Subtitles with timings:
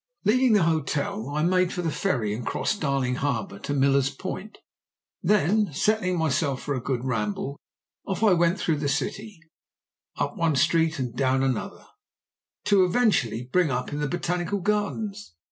[0.25, 4.57] "Leaving the hotel I made for the ferry and crossed Darling Harbour to Millers Point;
[5.21, 7.59] then, setting myself for a good ramble,
[8.07, 9.39] off I went through the city,
[10.15, 11.85] up one street and down another,
[12.63, 15.35] to eventually bring up in the botanical gardens.